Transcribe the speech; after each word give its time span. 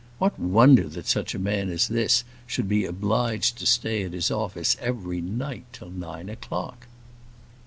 What 0.17 0.39
wonder 0.39 0.87
that 0.89 1.05
such 1.05 1.35
a 1.35 1.37
man 1.37 1.69
as 1.69 1.87
this 1.87 2.23
should 2.47 2.67
be 2.67 2.85
obliged 2.85 3.59
to 3.59 3.67
stay 3.67 4.01
at 4.01 4.13
his 4.13 4.31
office 4.31 4.75
every 4.81 5.21
night 5.21 5.65
till 5.73 5.91
nine 5.91 6.27
o'clock? 6.27 6.87